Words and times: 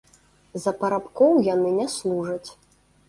За 0.63 0.71
парабкоў 0.79 1.37
яны 1.53 1.69
не 1.79 1.87
служаць. 1.97 2.49